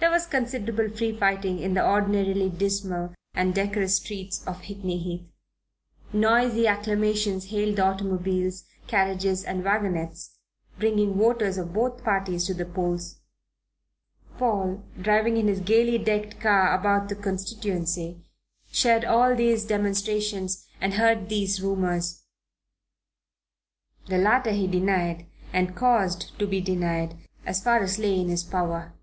There 0.00 0.10
was 0.10 0.24
considerable 0.26 0.88
free 0.88 1.14
fighting 1.16 1.58
in 1.58 1.74
the 1.74 1.86
ordinarily 1.86 2.48
dismal 2.48 3.12
and 3.34 3.54
decorous 3.54 3.98
streets 3.98 4.42
of 4.46 4.62
Hickney 4.62 4.98
Heath. 4.98 5.26
Noisy 6.10 6.66
acclamations 6.66 7.50
hailed 7.50 7.76
the 7.76 7.84
automobiles, 7.84 8.64
carriages 8.86 9.44
and 9.44 9.62
waggonettes 9.62 10.38
bringing 10.78 11.14
voters 11.18 11.58
of 11.58 11.74
both 11.74 12.02
parties 12.02 12.46
to 12.46 12.54
the 12.54 12.64
polls. 12.64 13.20
Paul, 14.38 14.82
driving 15.00 15.36
in 15.36 15.48
his 15.48 15.60
gaily 15.60 15.98
decked 15.98 16.40
car 16.40 16.72
about 16.74 17.10
the 17.10 17.14
constituency, 17.14 18.22
shared 18.72 19.04
all 19.04 19.36
these 19.36 19.64
demonstrations 19.64 20.66
and 20.80 20.94
heard 20.94 21.28
these 21.28 21.60
rumours. 21.60 22.22
The 24.06 24.18
latter 24.18 24.52
he 24.52 24.66
denied 24.66 25.26
and 25.52 25.76
caused 25.76 26.38
to 26.38 26.46
be 26.46 26.62
denied, 26.62 27.18
as 27.44 27.62
far 27.62 27.80
as 27.82 27.98
lay 27.98 28.18
in 28.18 28.30
his 28.30 28.42
power. 28.42 28.94